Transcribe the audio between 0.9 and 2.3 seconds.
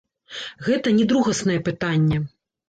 не другаснае пытанне.